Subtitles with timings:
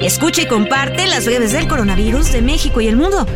[0.00, 3.26] Escucha y comparte las breves del coronavirus de México y el mundo.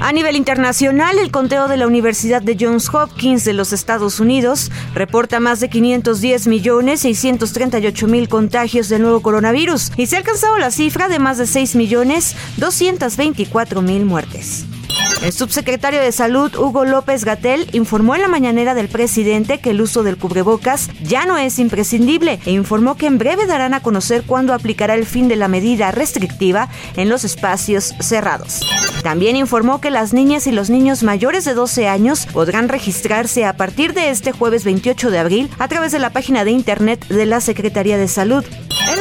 [0.00, 4.70] A nivel internacional, el conteo de la Universidad de Johns Hopkins de los Estados Unidos
[4.94, 10.56] reporta más de 510 millones 638 mil contagios del nuevo coronavirus y se ha alcanzado
[10.56, 14.64] la cifra de más de 6 millones 224 mil muertes.
[15.22, 19.82] El subsecretario de Salud, Hugo López Gatel, informó en la mañanera del presidente que el
[19.82, 24.22] uso del cubrebocas ya no es imprescindible e informó que en breve darán a conocer
[24.22, 28.62] cuándo aplicará el fin de la medida restrictiva en los espacios cerrados.
[29.02, 33.58] También informó que las niñas y los niños mayores de 12 años podrán registrarse a
[33.58, 37.26] partir de este jueves 28 de abril a través de la página de internet de
[37.26, 38.44] la Secretaría de Salud.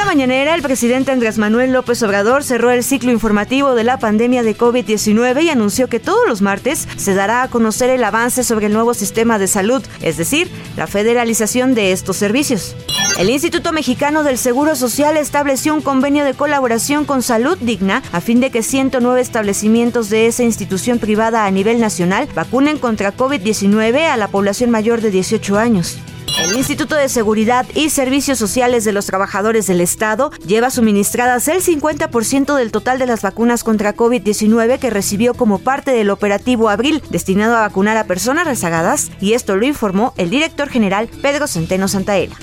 [0.09, 4.57] Mañanera, el presidente Andrés Manuel López Obrador cerró el ciclo informativo de la pandemia de
[4.57, 8.73] COVID-19 y anunció que todos los martes se dará a conocer el avance sobre el
[8.73, 12.75] nuevo sistema de salud, es decir, la federalización de estos servicios.
[13.19, 18.19] El Instituto Mexicano del Seguro Social estableció un convenio de colaboración con Salud Digna a
[18.19, 24.07] fin de que 109 establecimientos de esa institución privada a nivel nacional vacunen contra COVID-19
[24.07, 25.99] a la población mayor de 18 años.
[26.39, 31.61] El Instituto de Seguridad y Servicios Sociales de los Trabajadores del Estado lleva suministradas el
[31.61, 37.03] 50% del total de las vacunas contra COVID-19 que recibió como parte del operativo Abril
[37.09, 41.89] destinado a vacunar a personas rezagadas y esto lo informó el director general Pedro Centeno
[41.89, 42.37] Santaella.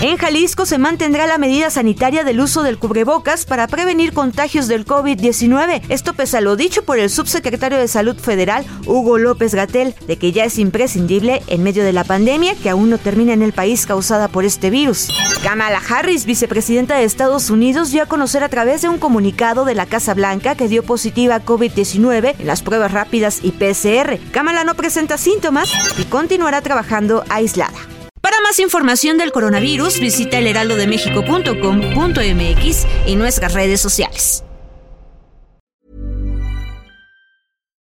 [0.00, 4.86] En Jalisco se mantendrá la medida sanitaria del uso del cubrebocas para prevenir contagios del
[4.86, 5.82] COVID-19.
[5.88, 10.16] Esto pese a lo dicho por el subsecretario de Salud Federal, Hugo López Gatel, de
[10.16, 13.52] que ya es imprescindible en medio de la pandemia que aún no termina en el
[13.52, 15.08] país causada por este virus.
[15.42, 19.74] Kamala Harris, vicepresidenta de Estados Unidos, dio a conocer a través de un comunicado de
[19.74, 24.20] la Casa Blanca que dio positiva a COVID-19 en las pruebas rápidas y PCR.
[24.30, 27.97] Kamala no presenta síntomas y continuará trabajando aislada.
[28.48, 34.42] Más información del coronavirus, visita elheraldodemexico.com.mx y nuestras redes sociales.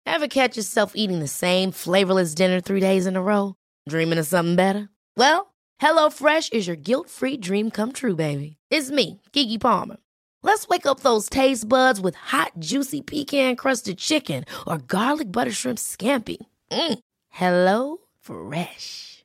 [0.04, 3.54] Ever catch yourself eating the same flavorless dinner three days in a row?
[3.88, 4.90] Dreaming of something better?
[5.16, 8.58] Well, HelloFresh is your guilt-free dream come true, baby.
[8.70, 9.96] It's me, Kiki Palmer.
[10.42, 15.78] Let's wake up those taste buds with hot, juicy pecan-crusted chicken or garlic butter shrimp
[15.78, 16.36] scampi.
[16.70, 16.98] Mm.
[17.30, 19.24] Hello Fresh.